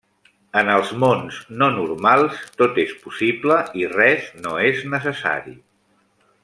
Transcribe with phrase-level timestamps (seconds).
[0.61, 5.59] En els mons no-normals tot és possible i res no és necessari.